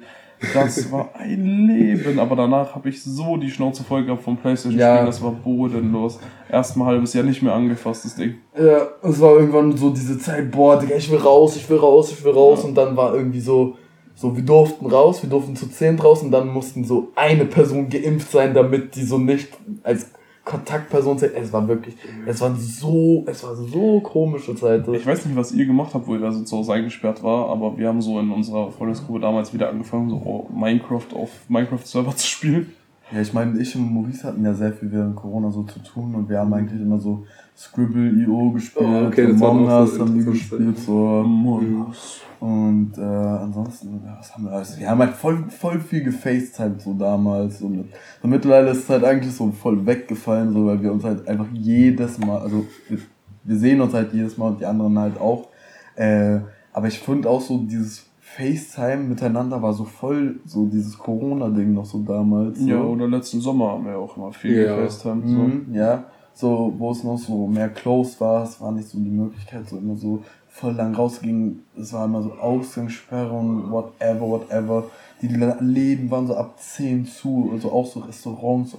[0.54, 4.78] Das war ein Leben, aber danach habe ich so die Schnauze voll gehabt vom Playstation
[4.80, 4.94] Ja.
[4.94, 6.20] spielen, das war bodenlos.
[6.48, 8.36] Erst ein halbes Jahr nicht mehr angefasst, das Ding.
[8.56, 12.12] Ja, es war irgendwann so diese Zeit, boah, Digga, ich will raus, ich will raus,
[12.12, 12.64] ich will raus.
[12.64, 13.76] Und dann war irgendwie so,
[14.20, 17.88] so, wir durften raus, wir durften zu zehn raus und dann mussten so eine Person
[17.88, 19.48] geimpft sein, damit die so nicht
[19.84, 20.10] als
[20.44, 21.34] Kontaktperson zählt.
[21.36, 21.94] Es war wirklich,
[22.26, 24.88] es war so, es war so komische Zeit.
[24.88, 27.48] Ich weiß nicht, was ihr gemacht habt, wo ihr da so zu Hause eingesperrt war,
[27.48, 32.26] aber wir haben so in unserer Freundesgruppe damals wieder angefangen, so Minecraft auf Minecraft-Server zu
[32.26, 32.74] spielen.
[33.10, 36.14] Ja, ich meine, ich und Maurice hatten ja sehr viel während Corona so zu tun
[36.14, 37.24] und wir haben eigentlich immer so
[37.56, 41.08] Scribble.io gespielt, Oh, okay, das waren Among auch Us so haben wir gespielt, so.
[41.24, 41.92] Among
[42.38, 44.78] Und äh, ansonsten, was haben wir alles?
[44.78, 47.62] Wir haben halt voll, voll viel gefacetimed so damals.
[47.62, 47.88] Und,
[48.22, 51.48] und mittlerweile ist es halt eigentlich so voll weggefallen, so, weil wir uns halt einfach
[51.52, 52.98] jedes Mal, also wir,
[53.42, 55.48] wir sehen uns halt jedes Mal und die anderen halt auch.
[55.96, 56.40] Äh,
[56.72, 61.84] aber ich finde auch so dieses FaceTime miteinander war so voll so dieses Corona-Ding noch
[61.86, 62.58] so damals.
[62.60, 62.68] So.
[62.68, 64.76] Ja, oder letzten Sommer haben wir auch immer viel Ja.
[64.76, 65.28] gefacetimed.
[65.28, 65.34] So.
[65.36, 69.10] Mhm, ja, so, wo es noch so mehr close war, es war nicht so die
[69.10, 71.60] Möglichkeit, so immer so voll lang rausging.
[71.76, 74.84] Es war immer so Ausgangssperrung, whatever, whatever.
[75.20, 78.76] Die Läden waren so ab 10 zu, also auch so Restaurants.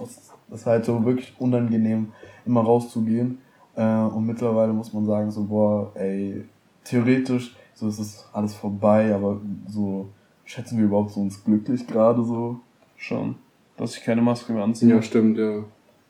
[0.48, 2.08] Das war halt so wirklich unangenehm,
[2.46, 3.38] immer rauszugehen.
[3.76, 6.44] Äh, und mittlerweile muss man sagen, so, boah, ey,
[6.84, 10.08] theoretisch, so ist es alles vorbei, aber so
[10.44, 12.56] schätzen wir überhaupt so uns glücklich gerade so.
[12.96, 13.36] Schon.
[13.78, 14.94] Dass ich keine Maske mehr anziehe.
[14.94, 15.60] Ja, stimmt, ja.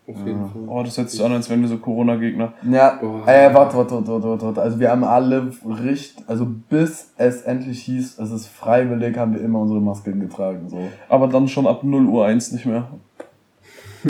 [0.09, 0.49] Auf jeden Ja.
[0.49, 0.63] Fall.
[0.67, 2.53] Oh, das hört sich an, als wären wir so Corona-Gegner.
[2.69, 3.29] Ja, Boah.
[3.29, 4.63] äh, warte, warte, warte, warte, warte, warte.
[4.63, 5.53] Also wir haben alle
[5.85, 10.69] richtig, also bis es endlich hieß, es ist freiwillig, haben wir immer unsere Masken getragen,
[10.69, 10.81] so.
[11.09, 12.89] Aber dann schon ab 0 Uhr 1 nicht mehr.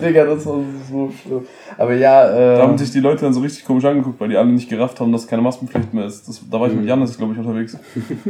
[0.00, 0.60] Digga, das war
[0.90, 1.40] so schlimm.
[1.76, 4.36] Aber ja, Da äh, haben sich die Leute dann so richtig komisch angeguckt, weil die
[4.36, 6.28] alle nicht gerafft haben, dass keine Maskenpflicht mehr ist.
[6.28, 6.88] Das, da war ich mit Mhm.
[6.88, 7.76] Janis, glaube ich, unterwegs.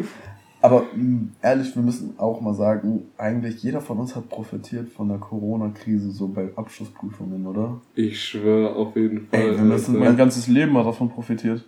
[0.62, 5.08] aber mh, ehrlich, wir müssen auch mal sagen, eigentlich jeder von uns hat profitiert von
[5.08, 7.80] der Corona-Krise, so bei Abschlussprüfungen, oder?
[7.94, 9.40] Ich schwöre, auf jeden Fall.
[9.40, 9.98] Ey, wir müssen.
[9.98, 11.64] Mein ganzes Leben hat davon profitiert.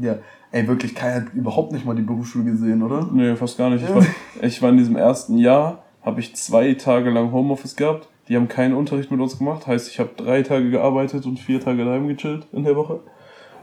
[0.00, 0.16] Ja,
[0.50, 3.08] ey, wirklich, Kai hat überhaupt nicht mal die Berufsschule gesehen, oder?
[3.12, 3.84] Nee, fast gar nicht.
[3.84, 4.04] Ich war,
[4.42, 8.08] ich war in diesem ersten Jahr, habe ich zwei Tage lang Homeoffice gehabt.
[8.28, 9.66] Die haben keinen Unterricht mit uns gemacht.
[9.66, 13.00] Heißt, ich habe drei Tage gearbeitet und vier Tage daheim gechillt in der Woche.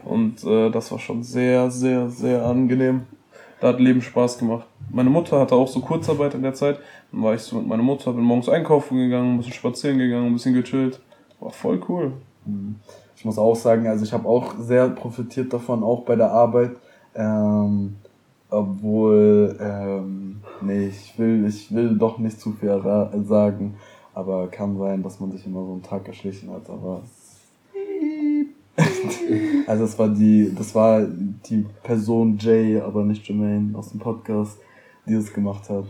[0.04, 3.02] Und äh, das war schon sehr, sehr, sehr angenehm.
[3.60, 4.66] Da hat Leben Spaß gemacht.
[4.90, 6.80] Meine Mutter hatte auch so Kurzarbeit in der Zeit.
[7.12, 10.26] Dann war ich so mit meiner Mutter, bin morgens einkaufen gegangen, ein bisschen spazieren gegangen,
[10.26, 11.00] ein bisschen gechillt.
[11.38, 12.12] War voll cool.
[13.16, 16.72] Ich muss auch sagen, also ich habe auch sehr profitiert davon, auch bei der Arbeit.
[17.14, 17.96] Ähm,
[18.52, 22.80] obwohl, ähm, nee, ich will, ich will doch nicht zu viel
[23.24, 23.74] sagen.
[24.14, 26.68] Aber kann sein, dass man sich immer so einen Tag erschlichen hat.
[26.68, 27.02] Aber
[29.66, 34.58] also es war die, das war die Person Jay, aber nicht Jermaine aus dem Podcast,
[35.06, 35.84] die das gemacht hat.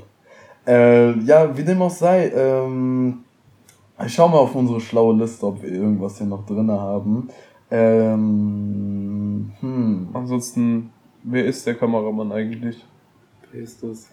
[0.67, 3.25] Äh, ja, wie dem auch sei, ähm,
[4.05, 7.29] ich schau mal auf unsere schlaue Liste, ob wir irgendwas hier noch drin haben.
[7.71, 10.09] Ähm, hm.
[10.13, 10.92] Ansonsten,
[11.23, 12.85] wer ist der Kameramann eigentlich?
[13.51, 14.09] Wer ist das?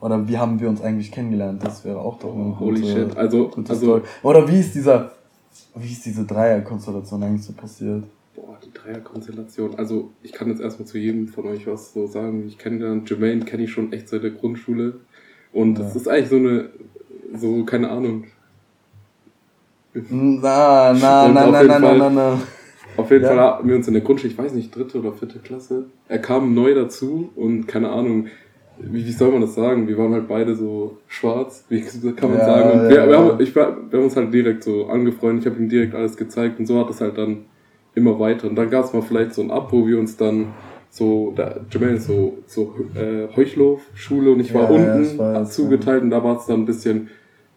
[0.00, 1.64] Oder wie haben wir uns eigentlich kennengelernt?
[1.64, 3.16] Das wäre auch doch eine Oh, holy gute, shit.
[3.16, 4.02] Also, gute also Story.
[4.22, 5.12] Oder wie ist dieser,
[5.76, 8.04] wie ist diese Dreierkonstellation eigentlich so passiert?
[8.34, 9.76] Boah, die Dreierkonstellation.
[9.76, 13.08] Also, ich kann jetzt erstmal zu jedem von euch was so sagen, ich kennengelernt.
[13.08, 14.94] Jermaine kenne ich schon echt seit der Grundschule.
[15.52, 15.84] Und Ja.
[15.84, 16.70] das ist eigentlich so eine,
[17.36, 18.24] so, keine Ahnung.
[19.94, 22.38] Na, na, na, na, na, na, na, na.
[22.96, 23.28] Auf jeden Ja.
[23.30, 25.86] Fall hatten wir uns in der Grundschule, ich weiß nicht, dritte oder vierte Klasse.
[26.08, 28.26] Er kam neu dazu und keine Ahnung,
[28.78, 29.86] wie, wie soll man das sagen?
[29.86, 31.80] Wir waren halt beide so schwarz, wie
[32.16, 32.70] kann man Ja, sagen.
[32.70, 33.18] Und ja, wir, wir, ja.
[33.32, 36.16] haben, ich, war- wir haben uns halt direkt so angefreundet, ich habe ihm direkt alles
[36.16, 37.44] gezeigt und so hat es halt dann
[37.94, 38.48] immer weiter.
[38.48, 40.46] Und dann gab es mal vielleicht so ein Ab, wo wir uns dann
[40.90, 45.40] so, da, Jermaine ist so, so äh, Heuchlof-Schule und ich war Ja, ja, unten war
[45.40, 47.08] jetzt, zugeteilt und da war es dann ein bisschen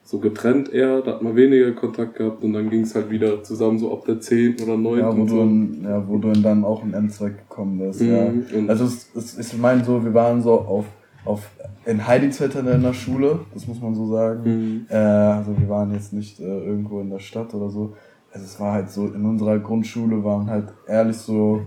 [0.08, 3.42] so getrennt eher, da hat man weniger Kontakt gehabt und dann ging es halt wieder
[3.44, 5.42] zusammen so ab der 10 oder 9 Ja, wo und du, so.
[5.42, 8.30] in, ja, wo du dann auch in M2 gekommen bist, ja.
[8.30, 10.86] Mhm, und- Also es, es, ich meine so, wir waren so auf
[11.26, 11.50] auf,
[11.88, 14.42] in Heidingsfeld in der Schule, das muss man so sagen.
[14.44, 14.86] Mhm.
[14.90, 17.94] Äh, also wir waren jetzt nicht äh, irgendwo in der Stadt oder so.
[18.32, 21.62] Also es war halt so, in unserer Grundschule waren halt ehrlich so,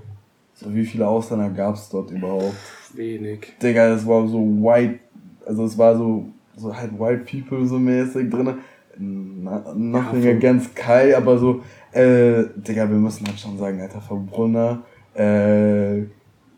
[0.54, 2.54] so wie viele Ausländer gab es dort überhaupt?
[2.94, 3.54] Wenig.
[3.60, 5.00] Digga, es war so white,
[5.44, 6.26] also es war so,
[6.58, 8.54] so halt white people so mäßig drin.
[8.98, 10.30] Nothing voll.
[10.30, 14.82] against Kai, aber so, äh, Digga, wir müssen halt schon sagen, Alter, Verbrunner,
[15.16, 16.00] äh,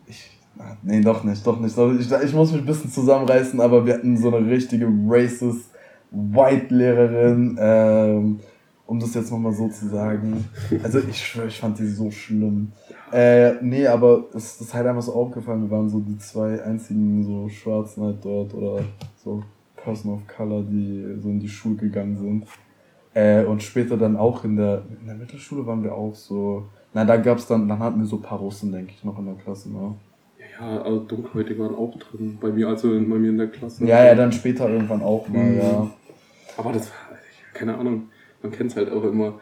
[0.07, 1.77] ich, ah, nee, doch nicht, doch nicht.
[1.77, 5.69] Ich, ich muss mich ein bisschen zusammenreißen, aber wir hatten so eine richtige racist
[6.11, 8.39] White-Lehrerin, ähm,
[8.85, 10.43] um das jetzt nochmal so zu sagen.
[10.83, 12.71] Also ich schwöre, ich fand die so schlimm.
[13.11, 17.23] Äh, nee, aber es ist halt einfach so aufgefallen, wir waren so die zwei einzigen
[17.23, 18.83] so Schwarzen halt dort oder
[19.23, 19.43] so
[19.83, 22.45] Person of Color, die so in die Schule gegangen sind.
[23.13, 26.63] Äh, und später dann auch in der, in der Mittelschule waren wir auch so,
[26.93, 29.25] na da gab's dann, dann hatten wir so ein paar Russen, denke ich, noch in
[29.25, 29.95] der Klasse, ne?
[30.59, 32.37] Ja, also Dunkelhäutige waren auch drin.
[32.39, 33.85] Bei mir, also in, bei mir in der Klasse.
[33.85, 35.57] Ja, ja, dann später irgendwann auch mal, Mhm.
[35.57, 35.91] ja.
[36.57, 37.17] Aber das war,
[37.53, 38.03] keine Ahnung,
[38.41, 39.33] man kennt es halt auch immer.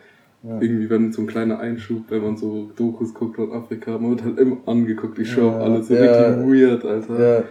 [0.41, 0.59] Ja.
[0.61, 4.23] Irgendwie, wenn so ein kleiner Einschub, wenn man so Dokus guckt aus Afrika, man wird
[4.23, 5.19] halt immer angeguckt.
[5.19, 6.01] Ich schwör, Ja, alles so ja.
[6.01, 7.19] richtig weird, Alter.
[7.39, 7.43] Ja,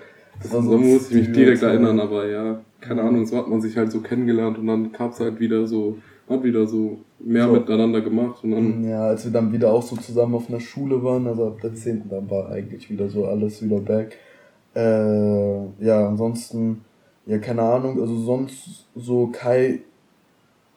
[0.42, 3.48] Das war da so muss ich mich direkt erinnern, aber ja, keine Ahnung, so hat
[3.48, 6.98] man sich halt so kennengelernt und dann gab es halt wieder so, hat wieder so
[7.18, 7.52] mehr So.
[7.52, 11.02] miteinander gemacht und dann, Ja, als wir dann wieder auch so zusammen auf einer Schule
[11.02, 12.08] waren, also ab der 10.
[12.08, 14.16] dann war eigentlich wieder so alles wieder back.
[14.74, 16.82] Äh, ja, ansonsten,
[17.26, 19.80] ja, keine Ahnung, also sonst so Kai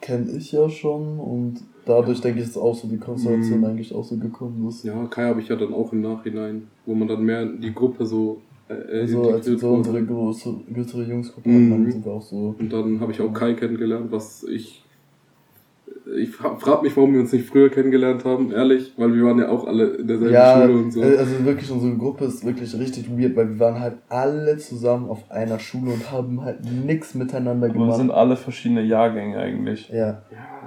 [0.01, 3.65] kenne ich ja schon und dadurch denke ich, ist auch so die Konstellation Mhm.
[3.65, 4.83] eigentlich auch so gekommen ist.
[4.83, 7.73] ja, Kai habe ich ja dann auch im Nachhinein, wo man dann mehr in die
[7.73, 11.91] Gruppe so äh, äh, Also als wir so unsere größere, größere Jungsgruppe hatten, dann Mhm.
[11.91, 12.55] sind wir auch so.
[12.57, 14.83] Und dann habe ich auch Kai kennengelernt, was ich.
[16.17, 19.49] Ich frage mich, warum wir uns nicht früher kennengelernt haben, ehrlich, weil wir waren ja
[19.49, 21.01] auch alle in derselben Ja, Schule und so.
[21.01, 25.07] äh, also wirklich unsere Gruppe ist wirklich richtig weird, weil wir waren halt alle zusammen
[25.07, 27.97] auf einer Schule und haben halt nichts miteinander Aber wir gemacht.
[27.97, 29.89] sind alle verschiedene Jahrgänge eigentlich.
[29.89, 30.21] Ja, ja,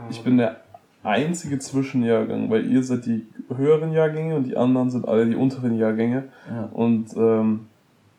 [0.08, 0.60] Ich bin der
[1.02, 5.76] einzige Zwischenjahrgang, weil ihr seid die höheren Jahrgänge und die anderen sind alle die unteren
[5.76, 6.24] Jahrgänge.
[6.48, 6.70] ja.
[6.72, 7.60] Und ähm,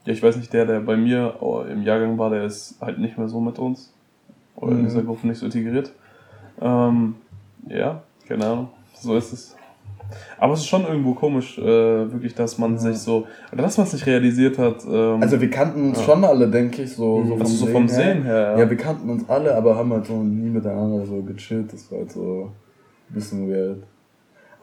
[0.05, 2.99] ja, ich weiß nicht, der, der bei mir äh, im Jahrgang war, der ist halt
[2.99, 3.93] nicht mehr so mit uns.
[4.55, 4.85] Oder in Mhm.
[4.85, 5.91] dieser Gruppe nicht so integriert.
[6.61, 7.15] Ähm,
[7.67, 8.69] ja, keine Ahnung.
[8.95, 9.55] So ist es.
[10.37, 12.77] Aber es ist schon irgendwo komisch, äh, wirklich, dass man Ja.
[12.77, 14.85] sich so, oder dass man es nicht realisiert hat.
[14.89, 16.05] Ähm, Also wir kannten uns Ja.
[16.05, 17.95] schon alle, denke ich, so, so vom, also so Sehen, vom her.
[17.95, 18.55] Sehen her.
[18.59, 18.69] Ja.
[18.69, 21.73] wir kannten uns alle, aber haben halt so nie miteinander so gechillt.
[21.73, 22.51] Das war halt so
[23.09, 23.83] ein bisschen weird.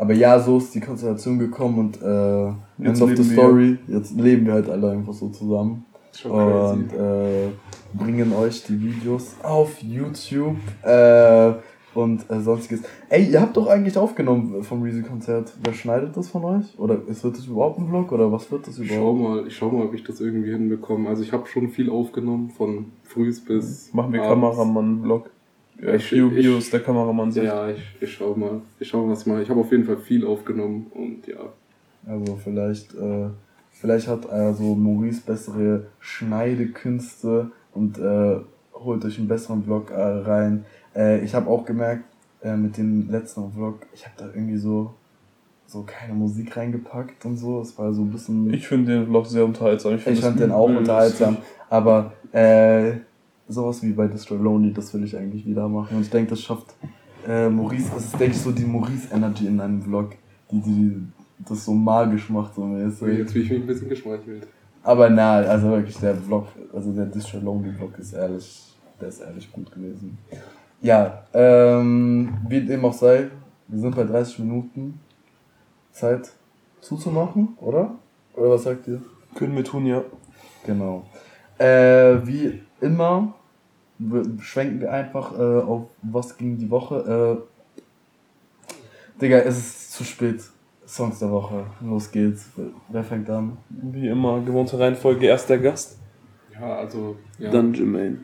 [0.03, 2.47] Aber ja, so ist die Konstellation gekommen und äh,
[2.85, 3.33] Jetzt end of the leben wir.
[3.35, 3.79] Story.
[3.87, 5.85] Jetzt leben wir halt alle einfach so zusammen.
[6.13, 6.73] schon crazy.
[6.73, 7.49] und äh,
[7.95, 11.53] bringen euch die Videos auf YouTube äh,
[11.95, 12.83] und äh, sonstiges.
[13.11, 15.53] Ey, ihr habt doch eigentlich aufgenommen vom Reezy-Konzert.
[15.63, 16.77] Wer schneidet das von euch?
[16.81, 19.21] Oder ist, wird das überhaupt ein Vlog oder was wird das Ich schau überhaupt?
[19.21, 21.09] mal, ich schau mal, ob ich das irgendwie hinbekomme.
[21.09, 23.95] Also ich habe schon viel aufgenommen, von frühs bis.
[23.95, 24.23] Machen wir.
[24.23, 25.31] Kameramann-Vlog.
[25.83, 27.45] Ja, Ich- View ich- Videos der Kameramann Ja, sind.
[27.45, 28.61] ja, ich, ich schau mal.
[28.79, 29.43] Ich schau mal, was ich mache.
[29.43, 31.41] Ich habe auf jeden Fall viel aufgenommen und ja.
[32.07, 33.27] Also vielleicht, äh,
[33.73, 38.37] vielleicht hat also Maurice bessere Schneidekünste und äh,
[38.75, 40.65] holt euch einen besseren Vlog äh, rein.
[40.95, 42.05] Äh, ich habe auch gemerkt,
[42.43, 44.95] äh, mit dem letzten Vlog, ich habe da irgendwie so
[45.67, 47.61] so keine Musik reingepackt und so.
[47.63, 48.53] Es war so ein bisschen.
[48.53, 49.95] Ich finde den Vlog sehr unterhaltsam.
[49.95, 51.39] Ich das fand den auch unterhaltsam,
[51.71, 52.93] aber äh,
[53.53, 55.97] sowas wie bei Destroy Lonely, das will ich eigentlich wieder machen.
[55.97, 56.75] Und ich denke, das schafft
[57.27, 60.11] äh, Maurice, das ist, denke ich, so die Maurice-Energy in einem Vlog,
[60.51, 61.03] die, die
[61.39, 63.19] das so magisch macht, so mäßig.
[63.19, 64.47] Jetzt bin ich mich ein bisschen geschmeichelt.
[64.83, 69.21] Aber na, also wirklich, der Vlog, also der Destroy Lonely Vlog ist ehrlich, der ist
[69.21, 70.19] ehrlich gut gewesen.
[70.81, 73.29] Ja, ähm, wie dem auch sei,
[73.69, 74.99] wir sind bei 30 Minuten.
[75.93, 76.33] Zeit
[76.81, 77.95] zuzumachen, oder?
[78.35, 79.01] Oder was sagt ihr?
[79.35, 80.03] Können wir tun, ja.
[80.67, 81.05] Genau.
[81.59, 83.35] Äh, wie immer
[84.41, 87.45] schwenken wir einfach äh, auf was ging die Woche.
[88.69, 90.43] Äh, Digga, es ist zu spät.
[90.87, 91.65] Songs der Woche.
[91.81, 92.51] Los geht's.
[92.89, 93.57] Wer fängt an?
[93.71, 95.97] Wie immer, gewohnte Reihenfolge, erst der Gast,
[96.53, 97.17] Ja, also.
[97.39, 97.51] Ja.
[97.51, 98.19] dann Jermaine.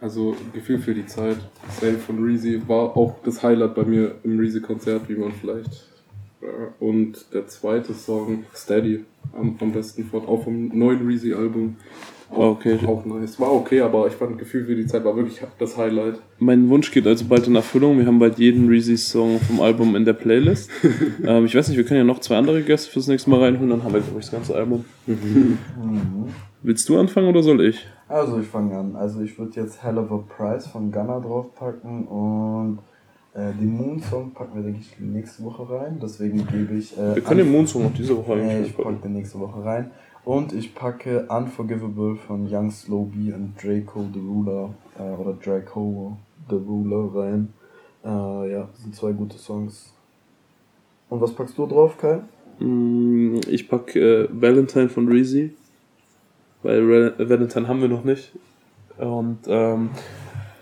[0.00, 1.36] Also Gefühl für die Zeit.
[1.80, 5.88] Sale von Reezy war auch das Highlight bei mir im Reezy-Konzert, wie man vielleicht.
[6.48, 11.76] Äh, Und der zweite Song, Steady, am, am besten von, auch vom neuen Reezy-Album.
[12.30, 12.78] Auch, Okay.
[12.86, 13.40] auch nice.
[13.40, 16.20] War okay, aber ich fand Gefühl für die Zeit war wirklich das Highlight.
[16.38, 17.98] Mein Wunsch geht also bald in Erfüllung.
[17.98, 20.70] Wir haben bald jeden Reezy-Song vom Album in der Playlist.
[21.24, 23.70] ähm, ich weiß nicht, wir können ja noch zwei andere Gäste fürs nächste Mal reinholen,
[23.70, 24.84] dann haben wir, glaube ich, das ganze Album.
[26.62, 27.86] Willst du anfangen oder soll ich?
[28.08, 28.96] Also ich fange an.
[28.96, 32.80] Also ich würde jetzt Hell of a Price von Gunna draufpacken und
[33.38, 35.98] äh, den Moon Song packen wir, denke ich, nächste Woche rein.
[36.02, 36.96] Deswegen gebe ich.
[36.98, 39.64] Äh, Wir können den Moonsong noch diese Woche Nee, eigentlich ich packe den nächste Woche
[39.64, 39.90] rein.
[40.24, 46.16] Und ich packe Unforgivable von Young Slow B und Draco the Ruler äh, oder Draco
[46.50, 47.52] the Ruler rein.
[48.04, 49.94] Äh, ja, sind zwei gute Songs.
[51.08, 52.20] Und was packst du drauf, Kai?
[52.58, 55.54] Mm, Ich pack äh, Valentine von Reezy.
[56.62, 58.32] Weil Re Valentine haben wir noch nicht.
[58.98, 59.90] Und ähm,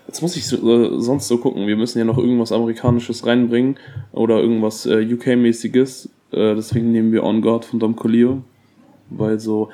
[0.06, 1.66] jetzt muss ich so, äh, sonst so gucken.
[1.66, 3.76] Wir müssen ja noch irgendwas Amerikanisches reinbringen.
[4.12, 6.08] Oder irgendwas äh, UK-mäßiges.
[6.32, 8.42] Äh, deswegen nehmen wir On God von Dom Collier.
[9.10, 9.70] Weil so.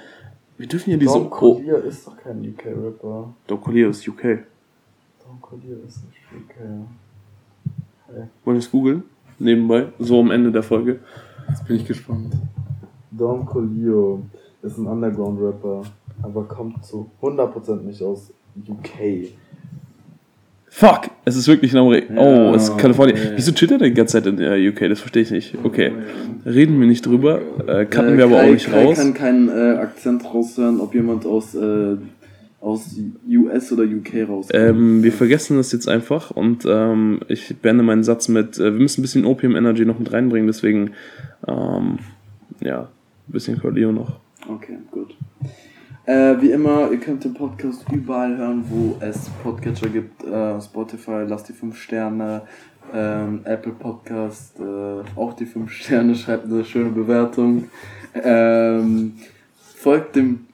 [0.58, 1.14] Wir dürfen ja diese.
[1.14, 3.34] Dom Oh, Collier ist doch kein UK-Rapper.
[3.46, 4.22] Dom Collier ist UK.
[4.22, 6.54] Dom Collier ist nicht UK.
[8.06, 8.24] Hey.
[8.44, 9.02] Wollen wir es googeln?
[9.38, 9.88] Nebenbei.
[9.98, 11.00] So am Ende der Folge.
[11.48, 12.34] Jetzt bin ich gespannt.
[13.10, 14.18] Dom Collier
[14.62, 15.82] ist ein Underground-Rapper,
[16.22, 18.32] aber kommt zu 100% nicht aus
[18.68, 19.32] UK.
[20.74, 21.10] Fuck!
[21.26, 22.50] Es ist wirklich ein Amerikaner.
[22.50, 23.16] oh, es ist Kalifornien.
[23.18, 23.32] okay.
[23.36, 24.88] Wieso chillt er die ganze Zeit in der UK?
[24.88, 25.54] Das verstehe ich nicht.
[25.62, 25.92] Okay.
[26.46, 27.40] Reden wir nicht drüber.
[27.66, 28.96] Äh, cutten Äh, wir aber Kai- auch nicht Kai raus.
[28.96, 31.96] kann keinen äh, Akzent raushören, ob jemand aus, äh,
[32.62, 32.96] aus
[33.28, 34.50] US oder UK rauskommt.
[34.54, 38.80] Ähm, wir vergessen das jetzt einfach und ähm, ich beende meinen Satz mit, äh, wir
[38.80, 40.92] müssen ein bisschen Opium Energy noch mit reinbringen, deswegen,
[41.46, 41.98] ähm,
[42.62, 42.80] ja,
[43.28, 44.20] ein bisschen Corleo noch.
[44.48, 45.14] Okay, gut.
[46.04, 50.24] Äh, wie immer, ihr könnt den Podcast überall hören, wo es Podcatcher gibt.
[50.24, 52.42] Äh, Spotify, lasst die 5 Sterne.
[52.92, 57.68] Ähm, Apple Podcast, äh, auch die 5 Sterne, schreibt eine schöne Bewertung.
[58.14, 59.12] Ähm,
[59.76, 60.46] folgt dem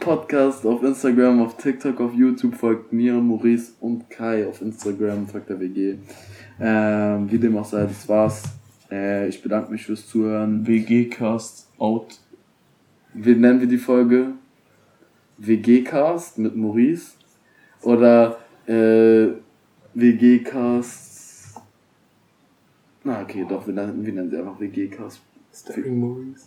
[0.00, 5.50] Podcast auf Instagram, auf TikTok, auf YouTube, folgt mir, Maurice und Kai auf Instagram, folgt
[5.50, 5.94] der WG.
[6.60, 8.42] Ähm, wie dem auch sei, das war's.
[8.90, 10.66] Äh, ich bedanke mich fürs Zuhören.
[10.66, 12.18] WG-Cast out.
[13.14, 14.32] Wie nennen wir die Folge?
[15.40, 17.12] WG-Cast mit Maurice?
[17.82, 19.28] Oder äh,
[19.94, 21.60] WG-Cast.
[23.04, 25.20] Na, okay, doch, wir nennen, wir nennen sie einfach WG-Cast.
[25.52, 26.44] Staring Maurice.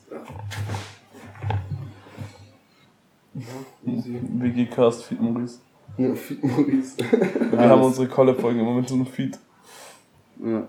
[3.85, 4.19] Easy.
[4.21, 5.59] WG-Cast Feed Maurice.
[5.97, 6.97] Ja, Feed Maurice.
[7.51, 9.37] Wir haben unsere Collab-Folgen immer mit so einem Feed.
[10.43, 10.67] Ja.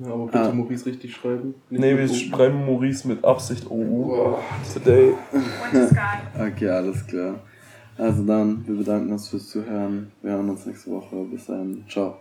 [0.00, 0.52] Ja, aber bitte Ah.
[0.52, 1.54] Maurice richtig schreiben.
[1.70, 2.14] Nicht Nee, wir Punkten.
[2.30, 4.06] schreiben Maurice mit Absicht OU.
[4.06, 4.38] Boah.
[4.72, 5.12] Today.
[6.40, 7.40] Okay, alles klar.
[7.98, 10.12] Also dann, wir bedanken uns fürs Zuhören.
[10.22, 11.16] Wir hören uns nächste Woche.
[11.24, 11.84] Bis dann.
[11.88, 12.18] Ciao.